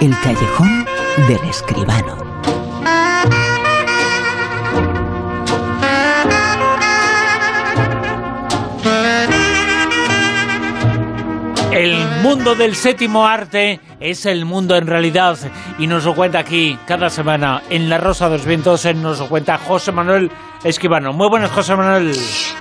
El 0.00 0.18
callejón 0.22 0.86
del 1.28 1.44
escribano. 1.46 2.16
El 11.70 11.98
mundo 12.22 12.54
del 12.54 12.74
séptimo 12.74 13.26
arte 13.26 13.80
es 14.00 14.24
el 14.24 14.46
mundo 14.46 14.74
en 14.76 14.86
realidad 14.86 15.36
y 15.78 15.86
nos 15.86 16.06
lo 16.06 16.14
cuenta 16.14 16.38
aquí 16.38 16.78
cada 16.86 17.10
semana 17.10 17.62
en 17.68 17.90
La 17.90 17.98
Rosa 17.98 18.30
de 18.30 18.38
los 18.38 18.46
Vientos, 18.46 18.86
nos 18.96 19.18
lo 19.18 19.28
cuenta 19.28 19.58
José 19.58 19.92
Manuel 19.92 20.30
Esquivano. 20.62 21.14
Muy 21.14 21.30
buenas, 21.30 21.50
José 21.52 21.74
Manuel. 21.74 22.12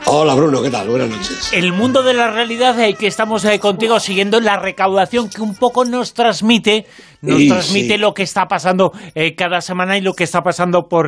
Hola, 0.05 0.33
Bruno, 0.33 0.61
¿qué 0.61 0.69
tal? 0.69 0.87
Buenas 0.87 1.09
noches. 1.09 1.51
El 1.51 1.73
mundo 1.73 2.01
de 2.01 2.13
la 2.13 2.31
realidad 2.31 2.79
eh, 2.79 2.93
que 2.93 3.07
estamos 3.07 3.43
eh, 3.43 3.59
contigo 3.59 3.99
siguiendo 3.99 4.39
la 4.39 4.57
recaudación 4.57 5.29
que 5.29 5.41
un 5.41 5.53
poco 5.53 5.83
nos 5.83 6.13
transmite, 6.13 6.85
nos 7.21 7.45
transmite 7.45 7.97
lo 7.97 8.13
que 8.13 8.23
está 8.23 8.45
pasando 8.45 8.93
eh, 9.15 9.35
cada 9.35 9.59
semana 9.59 9.97
y 9.97 10.01
lo 10.01 10.13
que 10.13 10.23
está 10.23 10.41
pasando 10.41 10.87
por, 10.87 11.07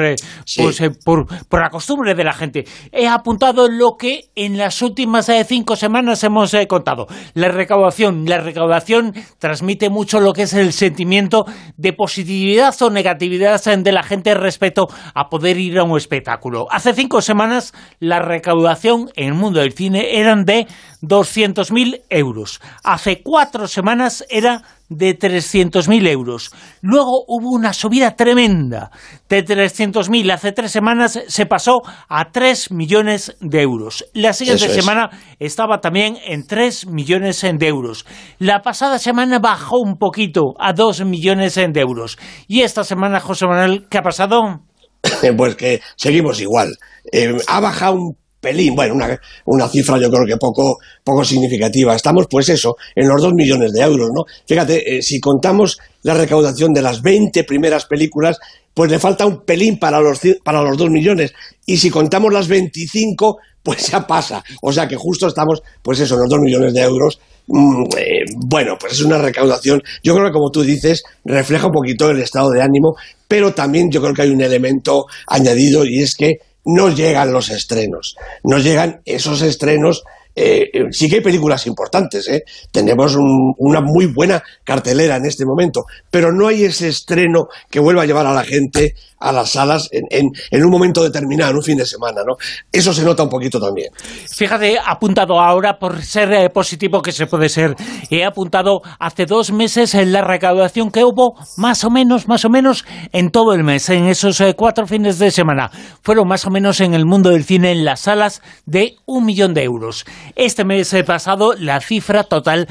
pues, 0.58 0.81
por, 1.05 1.26
por, 1.48 1.62
la 1.62 1.70
costumbre 1.70 2.14
de 2.14 2.26
la 2.26 2.34
gente. 2.34 2.66
He 2.92 3.08
apuntado 3.08 3.70
lo 3.70 3.95
que 3.98 4.26
en 4.36 4.58
las 4.58 4.81
últimas 4.81 5.31
cinco 5.48 5.78
semanas 5.78 6.22
hemos 6.26 6.53
contado. 6.67 7.08
La 7.34 7.48
recaudación, 7.48 8.26
la 8.26 8.39
recaudación 8.39 9.14
transmite 9.39 9.89
mucho 9.89 10.20
lo 10.20 10.34
que 10.34 10.42
es 10.42 10.53
el 10.53 10.73
sentimiento 10.73 11.45
de 11.78 11.94
positividad 11.94 12.76
o 12.81 12.89
negatividad 12.89 13.62
de 13.64 13.92
la 13.94 14.03
gente 14.03 14.34
respecto 14.34 14.88
a 15.16 15.30
poder 15.30 15.58
ir 15.58 15.80
a 15.80 15.84
un 15.84 15.98
espectáculo 15.98 16.67
Hace 16.81 16.95
cinco 16.95 17.21
semanas 17.21 17.76
la 17.99 18.17
recaudación 18.17 19.12
en 19.16 19.27
el 19.27 19.34
mundo 19.35 19.59
del 19.59 19.73
cine 19.73 20.17
eran 20.20 20.45
de 20.45 20.66
200.000 21.03 22.02
euros. 22.09 22.59
Hace 22.84 23.22
cuatro 23.22 23.67
semanas 23.67 24.26
era 24.31 24.63
de 24.89 25.16
300.000 25.16 26.08
euros. 26.08 26.52
Luego 26.81 27.23
hubo 27.28 27.52
una 27.52 27.73
subida 27.73 28.16
tremenda 28.16 28.89
de 29.30 29.45
300.000. 29.45 30.33
Hace 30.33 30.53
tres 30.53 30.72
semanas 30.72 31.19
se 31.28 31.45
pasó 31.45 31.83
a 32.09 32.31
3 32.31 32.72
millones 32.72 33.38
de 33.41 33.61
euros. 33.61 34.03
La 34.16 34.34
siguiente 34.34 34.67
semana 34.67 35.11
estaba 35.38 35.81
también 35.81 36.17
en 36.25 36.47
3 36.47 36.88
millones 36.88 37.41
de 37.44 37.67
euros. 37.67 38.08
La 38.39 38.63
pasada 38.63 38.97
semana 38.97 39.38
bajó 39.38 39.78
un 39.78 39.97
poquito 40.00 40.56
a 40.58 40.73
2 40.73 41.06
millones 41.06 41.53
de 41.53 41.80
euros. 41.80 42.17
Y 42.47 42.61
esta 42.61 42.84
semana, 42.84 43.19
José 43.19 43.45
Manuel, 43.45 43.86
¿qué 43.88 44.00
ha 44.00 44.02
pasado? 44.02 44.61
pues 45.38 45.55
que 45.55 45.81
seguimos 45.95 46.39
igual. 46.41 46.75
Eh, 47.11 47.35
ha 47.47 47.59
bajado 47.59 47.94
un 47.94 48.17
pelín, 48.41 48.75
bueno, 48.75 48.95
una, 48.95 49.19
una, 49.45 49.69
cifra 49.69 49.99
yo 49.99 50.09
creo 50.09 50.25
que 50.25 50.38
poco, 50.38 50.77
poco 51.03 51.23
significativa. 51.23 51.95
Estamos, 51.95 52.25
pues 52.30 52.49
eso, 52.49 52.75
en 52.95 53.07
los 53.07 53.22
dos 53.22 53.33
millones 53.33 53.72
de 53.72 53.81
euros, 53.81 54.09
¿no? 54.13 54.23
Fíjate, 54.47 54.97
eh, 54.97 55.02
si 55.02 55.19
contamos 55.19 55.77
la 56.02 56.16
recaudación 56.16 56.73
de 56.73 56.81
las 56.81 57.02
20 57.02 57.44
primeras 57.44 57.85
películas, 57.85 58.39
pues 58.73 58.89
le 58.89 58.99
falta 58.99 59.25
un 59.25 59.45
pelín 59.45 59.77
para 59.77 60.02
los, 60.02 60.19
para 60.44 60.61
los 60.63 60.77
dos 60.77 60.89
millones. 60.89 61.33
Y 61.66 61.77
si 61.77 61.89
contamos 61.89 62.33
las 62.33 62.47
25, 62.47 63.38
pues 63.63 63.91
ya 63.91 64.07
pasa. 64.07 64.44
O 64.61 64.73
sea 64.73 64.88
que 64.88 64.95
justo 64.95 65.27
estamos, 65.27 65.61
pues 65.83 65.99
eso, 65.99 66.16
en 66.16 66.22
los 66.22 66.29
dos 66.29 66.39
millones 66.39 66.73
de 66.73 66.81
euros. 66.81 67.19
Mm, 67.47 67.84
eh, 67.97 68.25
bueno, 68.36 68.78
pues 68.80 68.94
es 68.94 69.02
una 69.02 69.17
recaudación, 69.17 69.81
yo 70.03 70.14
creo 70.14 70.28
que 70.28 70.34
como 70.34 70.52
tú 70.52 70.61
dices, 70.64 71.03
refleja 71.25 71.67
un 71.67 71.73
poquito 71.73 72.09
el 72.09 72.22
estado 72.22 72.50
de 72.52 72.61
ánimo, 72.61 72.95
pero 73.28 73.53
también 73.53 73.92
yo 73.92 74.02
creo 74.02 74.14
que 74.14 74.22
hay 74.23 74.30
un 74.30 74.42
elemento 74.42 75.06
añadido 75.28 75.86
y 75.86 76.02
es 76.02 76.16
que 76.16 76.39
no 76.66 76.89
llegan 76.89 77.34
los 77.34 77.50
estrenos, 77.50 78.16
no 78.44 78.58
llegan 78.59 79.02
esos 79.06 79.42
estrenos 79.42 80.03
eh, 80.36 80.70
eh, 80.74 80.86
sí 80.92 81.10
que 81.10 81.16
hay 81.16 81.22
películas 81.22 81.68
importantes, 81.68 82.28
¿eh? 82.30 82.44
tenemos 82.72 83.18
una 83.58 83.82
muy 83.82 84.06
buena 84.06 84.42
cartelera 84.64 85.18
en 85.18 85.26
este 85.26 85.46
momento, 85.46 85.84
pero 86.10 86.32
no 86.32 86.48
hay 86.48 86.64
ese 86.64 86.88
estreno 86.88 87.48
que 87.70 87.80
vuelva 87.80 88.04
a 88.04 88.06
llevar 88.06 88.26
a 88.26 88.34
la 88.34 88.44
gente 88.44 88.96
a 89.20 89.32
las 89.32 89.52
salas 89.52 89.88
en, 89.92 90.32
un 90.66 90.72
momento 90.72 91.03
determinado, 91.03 91.52
en 91.52 91.58
un 91.58 91.64
fin 91.64 91.78
de 91.78 91.86
semana. 91.86 92.22
¿no? 92.25 92.38
Eso 92.72 92.91
se 92.91 93.03
nota 93.03 93.22
un 93.22 93.30
poquito 93.30 93.59
también. 93.59 93.91
Fíjate, 94.28 94.78
apuntado 94.84 95.40
ahora 95.40 95.78
por 95.78 96.02
ser 96.02 96.52
positivo 96.52 97.03
que 97.03 97.12
se 97.12 97.28
puede 97.28 97.47
ser, 97.47 97.75
he 98.09 98.25
apuntado 98.25 98.81
hace 99.00 99.28
dos 99.28 99.52
meses 99.52 99.94
en 99.94 100.12
la 100.12 100.22
recaudación 100.22 100.90
que 100.90 101.03
hubo 101.03 101.36
más 101.58 101.84
o 101.84 101.91
menos, 101.91 102.28
más 102.28 102.46
o 102.46 102.50
menos 102.50 102.84
en 103.12 103.30
todo 103.30 103.53
el 103.53 103.64
mes, 103.64 103.90
en 103.90 104.08
esos 104.08 104.41
cuatro 104.58 104.88
fines 104.88 105.20
de 105.20 105.30
semana. 105.30 105.70
Fueron 106.02 106.28
más 106.28 106.47
o 106.47 106.50
menos 106.50 106.81
en 106.81 106.96
el 106.96 107.06
mundo 107.06 107.30
del 107.30 107.44
cine 107.44 107.72
en 107.72 107.86
las 107.86 108.02
salas 108.02 108.41
de 108.66 108.96
un 109.06 109.25
millón 109.25 109.53
de 109.53 109.64
euros. 109.64 110.06
Este 110.36 110.64
mes 110.64 110.96
pasado 111.06 111.54
la 111.58 111.80
cifra 111.82 112.24
total 112.24 112.68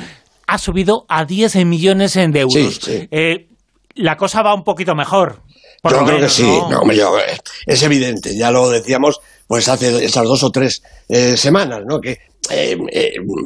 ha 0.51 0.59
subido 0.59 1.05
a 1.09 1.25
10 1.25 1.65
millones 1.65 2.15
de 2.15 2.41
euros. 2.41 2.81
Eh, 2.89 3.49
la 3.95 4.17
cosa 4.17 4.43
va 4.43 4.53
un 4.55 4.65
poquito 4.65 4.95
mejor. 4.97 5.43
yo 5.85 6.05
creo 6.05 6.19
que 6.19 6.29
sí, 6.29 6.45
eh, 6.45 7.39
es 7.67 7.83
evidente, 7.83 8.37
ya 8.37 8.51
lo 8.51 8.69
decíamos 8.69 9.21
pues 9.47 9.69
hace 9.69 10.05
esas 10.05 10.25
dos 10.25 10.43
o 10.45 10.51
tres 10.51 10.83
eh, 11.09 11.37
semanas, 11.37 11.81
¿no? 11.87 12.01
Que 12.01 12.19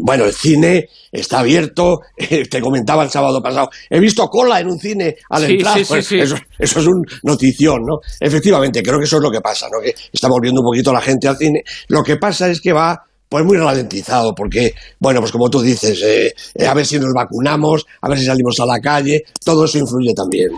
bueno, 0.01 0.25
el 0.25 0.33
cine 0.33 0.89
está 1.13 1.41
abierto. 1.41 2.01
te 2.51 2.61
comentaba 2.61 3.03
el 3.03 3.11
sábado 3.11 3.43
pasado. 3.43 3.69
He 3.91 4.01
visto 4.01 4.27
cola 4.29 4.61
en 4.61 4.69
un 4.69 4.79
cine 4.79 5.17
al 5.29 5.45
entrar. 5.45 5.75
Pues 5.87 6.11
eso, 6.13 6.37
eso, 6.59 6.81
es 6.81 6.87
un 6.87 7.03
notición, 7.23 7.83
¿no? 7.85 7.99
Efectivamente, 8.19 8.83
creo 8.83 8.99
que 8.99 9.05
eso 9.05 9.17
es 9.17 9.23
lo 9.23 9.31
que 9.31 9.41
pasa, 9.41 9.69
¿no? 9.71 9.81
Que 9.81 9.95
está 10.13 10.29
volviendo 10.29 10.61
un 10.63 10.67
poquito 10.67 10.93
la 10.93 11.03
gente 11.03 11.29
al 11.29 11.37
cine. 11.37 11.63
Lo 11.89 12.03
que 12.03 12.17
pasa 12.17 12.49
es 12.49 12.61
que 12.61 12.73
va 12.73 13.05
pues 13.29 13.45
muy 13.45 13.57
ralentizado, 13.57 14.35
porque, 14.35 14.75
bueno, 15.01 15.21
pues 15.21 15.33
como 15.33 15.51
tú 15.51 15.61
dices, 15.61 16.01
eh, 16.03 16.33
eh, 16.55 16.67
a 16.67 16.75
ver 16.75 16.87
si 16.87 16.99
nos 16.99 17.13
vacunamos, 17.13 17.85
a 18.01 18.09
ver 18.09 18.19
si 18.19 18.27
salimos 18.27 18.61
a 18.61 18.67
la 18.67 18.79
calle, 18.79 19.25
todo 19.45 19.65
eso 19.65 19.79
influye 19.79 20.15
también. 20.15 20.51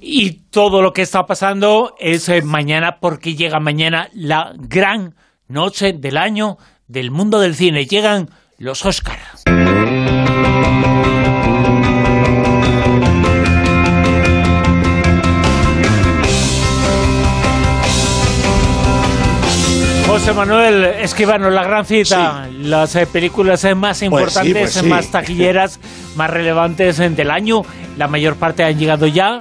Y 0.00 0.30
todo 0.50 0.80
lo 0.80 0.92
que 0.92 1.02
está 1.02 1.24
pasando 1.24 1.94
es 1.98 2.28
eh, 2.28 2.42
mañana, 2.42 2.98
porque 3.00 3.34
llega 3.34 3.60
mañana 3.60 4.08
la 4.14 4.52
gran 4.56 5.14
noche 5.48 5.92
del 5.92 6.16
año 6.16 6.56
del 6.88 7.10
mundo 7.10 7.40
del 7.40 7.54
cine. 7.54 7.86
Llegan 7.86 8.30
los 8.58 8.84
Oscars. 8.86 9.42
José 20.12 20.34
Manuel 20.34 20.84
Esquivano, 20.84 21.48
la 21.48 21.64
gran 21.64 21.86
cita, 21.86 22.46
las 22.60 22.94
eh, 22.96 23.06
películas 23.06 23.64
eh, 23.64 23.74
más 23.74 24.00
pues 24.00 24.02
importantes, 24.02 24.72
pues 24.74 24.84
más 24.84 25.10
taquilleras, 25.10 25.80
más 26.16 26.28
relevantes 26.28 27.00
eh, 27.00 27.08
del 27.08 27.30
año, 27.30 27.62
la 27.96 28.08
mayor 28.08 28.36
parte 28.36 28.62
han 28.62 28.78
llegado 28.78 29.06
ya. 29.06 29.40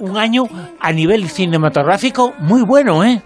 Un 0.00 0.18
año 0.18 0.44
a 0.78 0.92
nivel 0.92 1.30
cinematográfico 1.30 2.34
muy 2.40 2.60
bueno, 2.60 3.02
¿eh? 3.02 3.22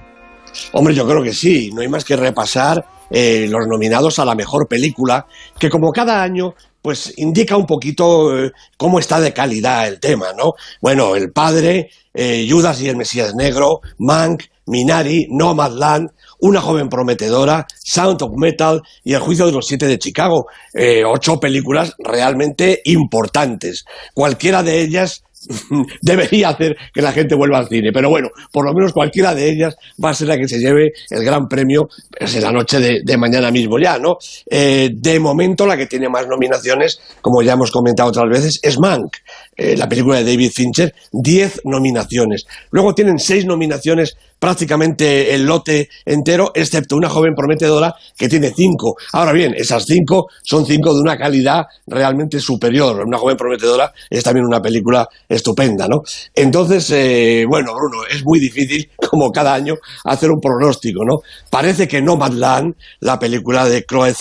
Hombre, 0.70 0.94
yo 0.94 1.04
creo 1.08 1.24
que 1.24 1.34
sí, 1.34 1.72
no 1.74 1.80
hay 1.80 1.88
más 1.88 2.04
que 2.04 2.14
repasar 2.14 2.86
los 3.10 3.66
nominados 3.66 4.20
a 4.20 4.24
la 4.24 4.36
mejor 4.36 4.68
película, 4.68 5.26
que 5.58 5.68
como 5.68 5.90
cada 5.90 6.22
año 6.22 6.54
pues 6.80 7.14
indica 7.16 7.56
un 7.56 7.66
poquito 7.66 8.30
cómo 8.76 9.00
está 9.00 9.18
de 9.18 9.32
calidad 9.32 9.88
el 9.88 9.98
tema, 9.98 10.26
¿no? 10.38 10.54
Bueno, 10.80 11.16
El 11.16 11.32
Padre, 11.32 11.90
Judas 12.14 12.80
y 12.80 12.88
el 12.88 12.96
Mesías 12.96 13.34
Negro, 13.34 13.80
Mank, 13.98 14.44
Minari, 14.66 15.26
Nomadland, 15.30 16.10
una 16.40 16.60
joven 16.60 16.88
prometedora, 16.88 17.66
Sound 17.78 18.22
of 18.22 18.32
Metal 18.36 18.80
y 19.04 19.14
El 19.14 19.20
juicio 19.20 19.46
de 19.46 19.52
los 19.52 19.66
siete 19.66 19.86
de 19.86 19.98
Chicago. 19.98 20.46
Eh, 20.74 21.02
ocho 21.06 21.38
películas 21.40 21.94
realmente 21.98 22.80
importantes. 22.84 23.84
Cualquiera 24.14 24.62
de 24.62 24.80
ellas 24.82 25.22
debería 26.02 26.50
hacer 26.50 26.76
que 26.92 27.02
la 27.02 27.12
gente 27.12 27.34
vuelva 27.34 27.58
al 27.58 27.68
cine. 27.68 27.90
Pero 27.92 28.08
bueno, 28.08 28.28
por 28.52 28.64
lo 28.64 28.72
menos 28.72 28.92
cualquiera 28.92 29.34
de 29.34 29.50
ellas 29.50 29.76
va 30.02 30.10
a 30.10 30.14
ser 30.14 30.28
la 30.28 30.36
que 30.36 30.48
se 30.48 30.58
lleve 30.58 30.92
el 31.10 31.24
gran 31.24 31.48
premio 31.48 31.88
pues, 32.18 32.34
en 32.34 32.42
la 32.42 32.52
noche 32.52 32.78
de, 32.80 33.16
mañana 33.16 33.50
mismo 33.50 33.78
ya, 33.78 33.98
¿no? 33.98 34.18
Eh, 34.50 34.90
de 34.92 35.18
momento 35.18 35.66
la 35.66 35.76
que 35.76 35.86
tiene 35.86 36.08
más 36.08 36.26
nominaciones, 36.26 37.00
como 37.20 37.42
ya 37.42 37.54
hemos 37.54 37.70
comentado 37.70 38.10
otras 38.10 38.28
veces, 38.28 38.60
es 38.62 38.78
Mank, 38.78 39.16
eh, 39.56 39.76
la 39.76 39.88
película 39.88 40.18
de 40.18 40.24
David 40.24 40.50
Fincher, 40.52 40.94
diez 41.12 41.60
nominaciones. 41.64 42.46
Luego 42.70 42.94
tienen 42.94 43.18
seis 43.18 43.46
nominaciones 43.46 44.16
prácticamente 44.38 45.34
el 45.34 45.44
lote 45.44 45.88
entero, 46.04 46.52
excepto 46.54 46.96
una 46.96 47.08
joven 47.08 47.34
prometedora 47.34 47.94
que 48.16 48.28
tiene 48.28 48.52
cinco. 48.54 48.96
Ahora 49.12 49.32
bien, 49.32 49.54
esas 49.56 49.84
cinco 49.84 50.26
son 50.42 50.66
cinco 50.66 50.94
de 50.94 51.00
una 51.00 51.16
calidad 51.16 51.64
realmente 51.86 52.40
superior. 52.40 53.04
Una 53.06 53.18
joven 53.18 53.36
prometedora 53.36 53.92
es 54.10 54.22
también 54.22 54.46
una 54.46 54.60
película 54.60 55.08
estupenda, 55.28 55.88
¿no? 55.88 56.02
Entonces, 56.34 56.90
eh, 56.90 57.44
bueno, 57.48 57.72
Bruno, 57.74 58.04
es 58.10 58.24
muy 58.24 58.38
difícil, 58.38 58.90
como 59.10 59.30
cada 59.30 59.54
año, 59.54 59.74
hacer 60.04 60.30
un 60.30 60.40
pronóstico, 60.40 61.04
¿no? 61.04 61.20
Parece 61.50 61.88
que 61.88 62.02
Nomadland, 62.02 62.74
la 63.00 63.18
película 63.18 63.66
de 63.68 63.84
Chloe 63.84 64.12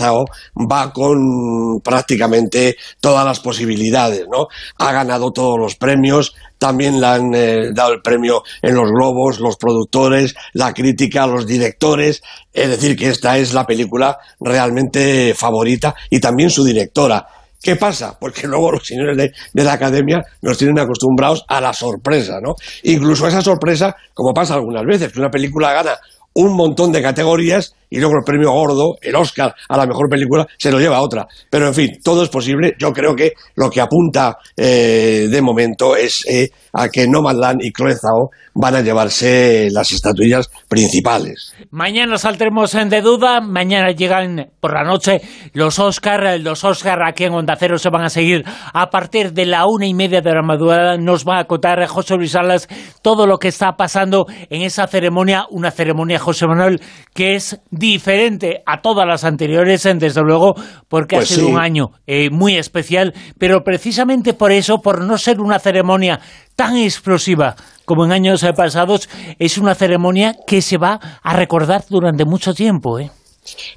va 0.71 0.91
con 0.93 1.79
prácticamente 1.83 2.75
todas 2.99 3.25
las 3.25 3.39
posibilidades, 3.39 4.25
¿no? 4.31 4.47
Ha 4.77 4.91
ganado 4.91 5.31
todos 5.31 5.59
los 5.59 5.75
premios, 5.75 6.33
también 6.57 6.99
le 6.99 7.07
han 7.07 7.35
eh, 7.35 7.71
dado 7.73 7.93
el 7.93 8.01
premio 8.01 8.43
en 8.61 8.75
los 8.75 8.89
globos, 8.91 9.39
los 9.39 9.57
productores, 9.57 10.35
la 10.53 10.73
crítica, 10.73 11.27
los 11.27 11.45
directores, 11.45 12.21
es 12.53 12.69
decir, 12.69 12.95
que 12.95 13.09
esta 13.09 13.37
es 13.37 13.53
la 13.53 13.65
película 13.65 14.17
realmente 14.39 15.33
favorita 15.35 15.95
y 16.09 16.19
también 16.19 16.49
su 16.49 16.63
directora 16.63 17.27
¿Qué 17.65 17.77
pasa? 17.77 18.15
Porque 18.19 18.45
luego 18.45 18.73
los 18.73 18.85
señores 18.85 19.17
de, 19.17 19.31
de, 19.51 19.63
la 19.63 19.73
academia 19.73 20.23
nos 20.43 20.55
tienen 20.55 20.77
acostumbrados 20.77 21.43
a 21.47 21.59
la 21.59 21.73
sorpresa, 21.73 22.39
¿no? 22.39 22.53
Incluso 22.83 23.27
esa 23.27 23.41
sorpresa, 23.41 23.95
como 24.13 24.35
pasa 24.35 24.53
algunas 24.53 24.85
veces, 24.85 25.11
que 25.11 25.19
una 25.19 25.31
película 25.31 25.73
gana 25.73 25.97
un 26.35 26.53
montón 26.55 26.91
de 26.91 27.01
categorías 27.01 27.75
y 27.89 27.99
luego 27.99 28.15
el 28.19 28.25
premio 28.25 28.51
gordo, 28.51 28.95
el 29.01 29.15
Oscar 29.15 29.53
a 29.69 29.77
la 29.77 29.85
mejor 29.85 30.09
película, 30.09 30.47
se 30.57 30.71
lo 30.71 30.79
lleva 30.79 30.97
a 30.97 31.01
otra. 31.01 31.27
Pero 31.49 31.67
en 31.67 31.73
fin, 31.73 31.99
todo 32.03 32.23
es 32.23 32.29
posible. 32.29 32.75
Yo 32.79 32.91
creo 32.91 33.15
que 33.15 33.33
lo 33.55 33.69
que 33.69 33.81
apunta 33.81 34.37
eh, 34.55 35.27
de 35.29 35.41
momento 35.41 35.95
es 35.95 36.23
eh, 36.29 36.49
a 36.73 36.89
que 36.89 37.07
Nomadland 37.07 37.61
y 37.63 37.71
Chloe 37.71 37.95
Zhao 37.95 38.29
van 38.53 38.75
a 38.75 38.81
llevarse 38.81 39.69
las 39.71 39.91
estatuillas 39.91 40.49
principales. 40.67 41.53
Mañana 41.71 42.17
saldremos 42.17 42.71
de 42.71 43.01
duda, 43.01 43.41
mañana 43.41 43.91
llegan 43.91 44.49
por 44.59 44.73
la 44.73 44.83
noche 44.83 45.21
los 45.53 45.79
Oscar, 45.79 46.39
los 46.39 46.63
Oscar 46.63 46.99
aquí 47.05 47.25
en 47.25 47.33
Onda 47.33 47.55
Cero 47.57 47.77
se 47.77 47.89
van 47.89 48.03
a 48.03 48.09
seguir 48.09 48.43
a 48.73 48.89
partir 48.89 49.33
de 49.33 49.45
la 49.45 49.65
una 49.65 49.85
y 49.85 49.93
media 49.93 50.21
de 50.21 50.33
la 50.33 50.41
madrugada, 50.41 50.97
nos 50.97 51.25
va 51.25 51.39
a 51.39 51.45
contar 51.45 51.85
José 51.87 52.15
Luis 52.15 52.31
Salas 52.31 52.67
todo 53.01 53.27
lo 53.27 53.37
que 53.37 53.49
está 53.49 53.73
pasando 53.73 54.25
en 54.49 54.61
esa 54.61 54.87
ceremonia, 54.87 55.45
una 55.49 55.71
ceremonia, 55.71 56.19
José 56.19 56.47
Manuel, 56.47 56.81
que 57.13 57.35
es 57.35 57.59
diferente 57.77 58.63
a 58.65 58.81
todas 58.81 59.07
las 59.07 59.23
anteriores, 59.23 59.83
desde 59.83 60.21
luego, 60.21 60.55
porque 60.87 61.17
Pues 61.17 61.31
ha 61.31 61.35
sido 61.35 61.47
sí. 61.47 61.53
un 61.53 61.59
año 61.59 61.85
eh, 62.07 62.29
muy 62.31 62.55
especial, 62.57 63.13
pero 63.37 63.63
precisamente 63.63 64.33
por 64.33 64.51
eso, 64.51 64.79
por 64.79 65.03
no 65.03 65.17
ser 65.17 65.39
una 65.39 65.59
ceremonia 65.59 66.19
tan 66.55 66.77
explosiva 66.77 67.55
como 67.85 68.05
en 68.05 68.11
años 68.11 68.45
pasados, 68.55 69.09
es 69.37 69.57
una 69.57 69.75
ceremonia 69.75 70.35
que 70.47 70.61
se 70.61 70.77
va 70.77 70.99
a 71.21 71.35
recordar 71.35 71.83
durante 71.89 72.25
mucho 72.25 72.53
tiempo. 72.53 72.99
¿eh? 72.99 73.11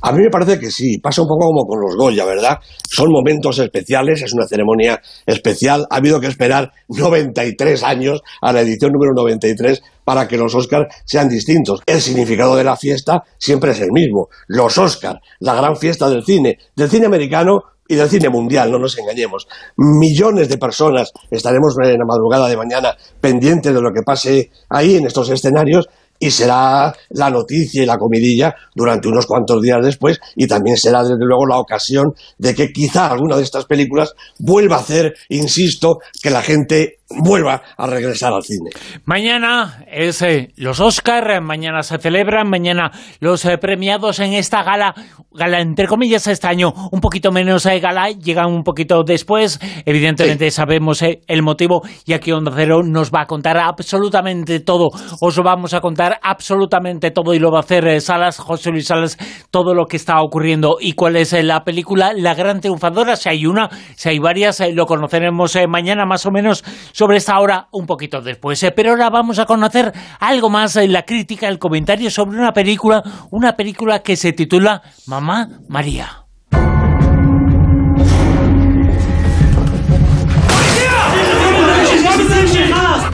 A 0.02 0.12
mí 0.12 0.22
me 0.22 0.30
parece 0.30 0.58
que 0.58 0.70
sí, 0.70 0.98
pasa 0.98 1.22
un 1.22 1.28
poco 1.28 1.46
como 1.46 1.64
con 1.66 1.80
los 1.80 1.96
Goya, 1.96 2.24
¿verdad? 2.24 2.58
Son 2.88 3.10
momentos 3.10 3.58
especiales, 3.58 4.22
es 4.22 4.32
una 4.32 4.46
ceremonia 4.46 5.00
especial. 5.26 5.86
Ha 5.90 5.96
habido 5.96 6.20
que 6.20 6.28
esperar 6.28 6.72
93 6.88 7.82
años 7.82 8.22
a 8.40 8.52
la 8.52 8.62
edición 8.62 8.92
número 8.92 9.12
93 9.14 9.82
para 10.04 10.26
que 10.26 10.38
los 10.38 10.54
Oscars 10.54 10.86
sean 11.04 11.28
distintos. 11.28 11.82
El 11.84 12.00
significado 12.00 12.56
de 12.56 12.64
la 12.64 12.76
fiesta 12.76 13.24
siempre 13.36 13.72
es 13.72 13.80
el 13.80 13.92
mismo. 13.92 14.28
Los 14.46 14.78
Oscars, 14.78 15.20
la 15.40 15.54
gran 15.54 15.76
fiesta 15.76 16.08
del 16.08 16.24
cine, 16.24 16.58
del 16.74 16.88
cine 16.88 17.06
americano 17.06 17.62
y 17.86 17.94
del 17.94 18.08
cine 18.08 18.28
mundial, 18.28 18.70
no 18.70 18.78
nos 18.78 18.98
engañemos. 18.98 19.48
Millones 19.76 20.48
de 20.48 20.58
personas 20.58 21.12
estaremos 21.30 21.74
en 21.82 21.98
la 21.98 22.04
madrugada 22.06 22.48
de 22.48 22.56
mañana 22.56 22.94
pendientes 23.20 23.72
de 23.74 23.80
lo 23.80 23.92
que 23.92 24.02
pase 24.04 24.50
ahí 24.68 24.96
en 24.96 25.06
estos 25.06 25.30
escenarios 25.30 25.88
y 26.18 26.30
será 26.30 26.94
la 27.10 27.30
noticia 27.30 27.82
y 27.82 27.86
la 27.86 27.98
comidilla 27.98 28.54
durante 28.74 29.08
unos 29.08 29.26
cuantos 29.26 29.62
días 29.62 29.78
después 29.82 30.18
y 30.36 30.46
también 30.46 30.76
será 30.76 31.02
desde 31.02 31.24
luego 31.24 31.46
la 31.46 31.58
ocasión 31.58 32.14
de 32.38 32.54
que 32.54 32.72
quizá 32.72 33.10
alguna 33.10 33.36
de 33.36 33.42
estas 33.42 33.66
películas 33.66 34.14
vuelva 34.38 34.76
a 34.76 34.80
hacer, 34.80 35.14
insisto, 35.28 35.98
que 36.22 36.30
la 36.30 36.42
gente 36.42 36.97
vuelva 37.10 37.62
a 37.76 37.86
regresar 37.86 38.32
al 38.32 38.42
cine. 38.42 38.70
Mañana 39.04 39.84
es 39.90 40.20
eh, 40.22 40.52
los 40.56 40.80
Oscar, 40.80 41.40
mañana 41.40 41.82
se 41.82 41.98
celebran, 41.98 42.48
mañana 42.48 42.92
los 43.20 43.44
eh, 43.44 43.56
premiados 43.56 44.20
en 44.20 44.34
esta 44.34 44.62
gala, 44.62 44.94
gala 45.32 45.60
entre 45.60 45.86
comillas 45.86 46.26
este 46.26 46.46
año, 46.46 46.72
un 46.92 47.00
poquito 47.00 47.32
menos 47.32 47.64
eh, 47.64 47.80
gala, 47.80 48.10
llegan 48.10 48.52
un 48.52 48.62
poquito 48.62 49.04
después, 49.04 49.58
evidentemente 49.86 50.50
sabemos 50.50 51.02
el 51.02 51.42
motivo 51.42 51.82
y 52.04 52.12
aquí 52.12 52.30
Onda 52.30 52.52
Cero 52.54 52.82
nos 52.84 53.10
va 53.10 53.22
a 53.22 53.26
contar 53.26 53.56
absolutamente 53.56 54.60
todo, 54.60 54.90
os 55.20 55.36
lo 55.36 55.42
vamos 55.42 55.72
a 55.72 55.80
contar 55.80 56.18
absolutamente 56.22 57.10
todo 57.10 57.32
y 57.32 57.38
lo 57.38 57.50
va 57.50 57.58
a 57.58 57.62
hacer 57.62 58.00
Salas, 58.02 58.38
José 58.38 58.70
Luis 58.70 58.86
Salas, 58.86 59.16
todo 59.50 59.74
lo 59.74 59.86
que 59.86 59.96
está 59.96 60.20
ocurriendo 60.20 60.76
y 60.78 60.92
cuál 60.92 61.16
es 61.16 61.32
la 61.32 61.64
película, 61.64 62.12
la 62.14 62.34
gran 62.34 62.60
triunfadora, 62.60 63.16
si 63.16 63.30
hay 63.30 63.46
una, 63.46 63.70
si 63.96 64.10
hay 64.10 64.18
varias, 64.18 64.62
lo 64.74 64.84
conoceremos 64.84 65.56
mañana 65.68 66.04
más 66.04 66.26
o 66.26 66.30
menos 66.30 66.64
sobre 66.98 67.18
esta 67.18 67.38
hora 67.38 67.68
un 67.70 67.86
poquito 67.86 68.20
después. 68.20 68.60
eh, 68.64 68.72
pero 68.72 68.90
ahora 68.90 69.08
vamos 69.08 69.38
a 69.38 69.46
conocer 69.46 69.92
algo 70.18 70.50
más, 70.50 70.74
eh, 70.74 70.88
la 70.88 71.04
crítica, 71.04 71.46
el 71.46 71.60
comentario 71.60 72.10
sobre 72.10 72.40
una 72.40 72.52
película, 72.52 73.04
una 73.30 73.54
película 73.54 74.00
que 74.00 74.16
se 74.16 74.32
titula 74.32 74.82
Mamá 75.06 75.48
María. 75.68 76.24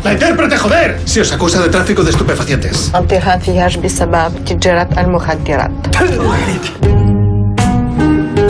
¡La 0.02 0.12
intérprete, 0.14 0.56
joder! 0.56 1.00
Se 1.04 1.20
os 1.20 1.30
acusa 1.32 1.62
de 1.62 1.68
tráfico 1.68 2.02
de 2.02 2.10
estupefacientes. 2.10 2.90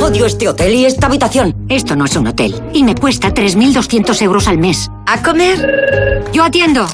Odio 0.05 0.27
este 0.27 0.49
hotel 0.49 0.75
y 0.75 0.85
esta 0.85 1.07
habitación. 1.07 1.55
Esto 1.69 1.97
no 1.97 2.05
es 2.05 2.15
un 2.17 2.27
hotel 2.27 2.55
y 2.75 2.85
me 2.85 2.95
cuesta 2.95 3.33
3.200 3.33 4.21
euros 4.23 4.49
al 4.49 4.59
mes. 4.59 4.91
¿A 5.07 5.23
comer? 5.23 6.23
Yo 6.33 6.45
atiendo. 6.45 6.87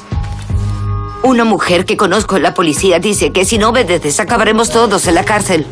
Una 1.23 1.43
mujer 1.43 1.85
que 1.85 1.97
conozco 1.97 2.37
en 2.37 2.43
la 2.43 2.53
policía 2.53 2.99
dice 2.99 3.31
que 3.31 3.43
si 3.45 3.57
no 3.57 3.69
obedeces 3.69 4.19
acabaremos 4.19 4.69
todos 4.71 5.07
en 5.07 5.15
la 5.15 5.25
cárcel. 5.25 5.65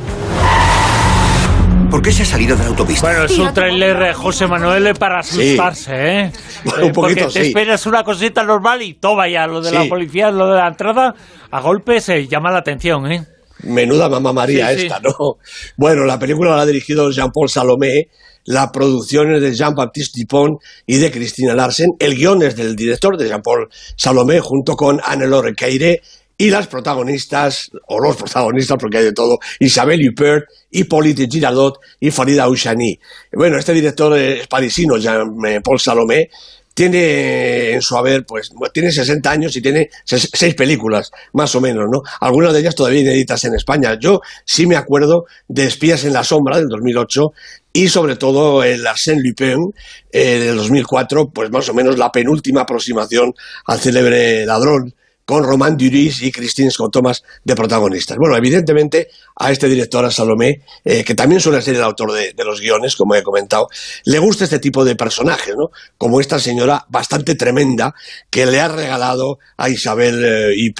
¿Por 1.89 2.01
qué 2.03 2.11
se 2.11 2.21
ha 2.23 2.25
salido 2.25 2.55
de 2.55 2.63
la 2.63 2.69
autopista? 2.69 3.07
Bueno, 3.07 3.23
es 3.23 3.37
un 3.39 3.51
tráiler, 3.53 3.99
eh, 4.03 4.13
José 4.13 4.45
Manuel, 4.45 4.85
eh, 4.87 4.93
para 4.93 5.23
Sí. 5.23 5.41
asustarse, 5.55 5.91
¿eh? 6.19 6.31
Bueno, 6.65 6.83
un 6.83 6.89
Eh, 6.89 6.91
porque 6.93 7.13
poquito 7.15 7.33
te 7.33 7.41
sí. 7.41 7.47
esperas 7.47 7.85
una 7.87 8.03
cosita 8.03 8.43
normal 8.43 8.81
y 8.83 8.93
toma 8.93 9.27
ya, 9.27 9.47
lo 9.47 9.59
de 9.61 9.71
la 9.71 9.85
policía, 9.85 10.29
lo 10.29 10.49
de 10.51 10.57
la 10.59 10.67
entrada, 10.67 11.15
a 11.49 11.61
golpes 11.61 12.03
se 12.03 12.27
llama 12.27 12.51
la 12.51 12.59
atención, 12.59 13.11
¿eh? 13.11 13.25
Menuda 13.63 14.09
mamá 14.09 14.33
María 14.33 14.69
Sí, 14.69 14.79
sí. 14.79 14.85
esta, 14.85 14.99
¿no? 14.99 15.37
Bueno, 15.77 16.05
la 16.05 16.17
película 16.19 16.55
la 16.55 16.61
ha 16.61 16.65
dirigido 16.65 17.11
Jean-Paul 17.11 17.49
Salomé, 17.49 18.09
la 18.45 18.71
producción 18.71 19.33
es 19.35 19.41
de 19.41 19.53
Jean-Baptiste 19.53 20.21
Dupont 20.21 20.59
y 20.85 20.97
de 20.97 21.11
Cristina 21.11 21.53
Larsen, 21.53 21.89
el 21.99 22.15
guion 22.15 22.41
es 22.43 22.55
del 22.55 22.75
director 22.75 23.17
de 23.17 23.27
Jean-Paul 23.27 23.69
Salomé 23.95 24.39
junto 24.39 24.75
con 24.75 24.99
Anne-Laure 25.03 25.53
Keire 25.53 26.01
y 26.41 26.49
las 26.49 26.67
protagonistas, 26.67 27.69
o 27.87 27.99
los 27.99 28.15
protagonistas 28.15 28.77
porque 28.79 28.99
hay 28.99 29.03
de 29.03 29.11
todo, 29.11 29.39
Isabelle 29.59 30.07
Huppert, 30.09 30.45
Hippolyte 30.71 31.27
Girardot 31.29 31.79
y 31.99 32.11
Farida 32.11 32.45
Ouchani. 32.45 32.97
Bueno, 33.33 33.57
este 33.57 33.73
director 33.73 34.17
es 34.17 34.47
parisino, 34.47 34.97
Jean-Paul 34.97 35.79
Salomé, 35.79 36.29
tiene 36.73 37.71
en 37.71 37.81
su 37.81 37.97
haber, 37.97 38.25
pues, 38.25 38.51
tiene 38.73 38.91
60 38.91 39.29
años 39.29 39.55
y 39.55 39.61
tiene 39.61 39.89
seis 40.05 40.55
películas, 40.55 41.11
más 41.33 41.53
o 41.55 41.61
menos, 41.61 41.85
¿no? 41.91 42.01
Algunas 42.21 42.53
de 42.53 42.59
ellas 42.59 42.75
todavía 42.75 43.01
inéditas 43.01 43.43
en 43.43 43.55
España. 43.55 43.97
Yo 43.99 44.21
sí 44.45 44.65
me 44.65 44.75
acuerdo 44.75 45.25
de 45.47 45.65
Espías 45.65 46.03
en 46.05 46.13
la 46.13 46.23
Sombra, 46.23 46.57
del 46.57 46.69
2008, 46.69 47.33
y 47.73 47.89
sobre 47.89 48.15
todo 48.15 48.63
el 48.63 48.85
Arsène 48.85 49.21
Lupin, 49.21 49.73
eh, 50.11 50.39
del 50.39 50.57
2004, 50.57 51.29
pues 51.29 51.51
más 51.51 51.69
o 51.69 51.73
menos 51.73 51.97
la 51.97 52.11
penúltima 52.11 52.61
aproximación 52.61 53.33
al 53.65 53.79
célebre 53.79 54.45
ladrón, 54.45 54.95
con 55.29 55.43
Román 55.43 55.77
Duris 55.77 56.23
y 56.23 56.31
Christine 56.31 56.71
Scott 56.71 56.91
Thomas 56.91 57.21
de 57.43 57.55
protagonistas. 57.55 58.17
Bueno, 58.17 58.35
evidentemente 58.35 59.09
a 59.35 59.51
este 59.51 59.67
director, 59.67 60.03
a 60.03 60.09
Salomé, 60.09 60.63
eh, 60.83 61.03
que 61.03 61.13
también 61.13 61.39
suele 61.39 61.61
ser 61.61 61.75
el 61.75 61.83
autor 61.83 62.13
de, 62.13 62.33
los 62.43 62.59
guiones, 62.59 62.95
como 62.95 63.13
he 63.13 63.21
comentado, 63.21 63.67
le 64.05 64.17
gusta 64.17 64.45
este 64.45 64.57
tipo 64.57 64.83
de 64.83 64.95
personajes, 64.95 65.53
¿no? 65.55 65.69
Como 65.99 66.19
esta 66.19 66.39
señora 66.39 66.83
bastante 66.89 67.35
tremenda 67.35 67.93
que 68.31 68.47
le 68.47 68.59
ha 68.59 68.69
regalado 68.69 69.37
a 69.55 69.69
Isabel 69.69 70.25
eh. 70.25 70.71